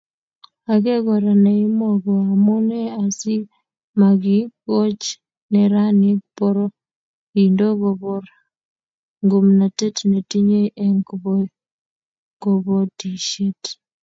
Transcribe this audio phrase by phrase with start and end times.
[0.73, 5.03] Age Kora neiimo ko amune asimakikoch
[5.51, 8.23] neranik poroindo kobor
[9.25, 10.99] ngomnatet netinyei eng
[12.41, 13.61] kobotisiet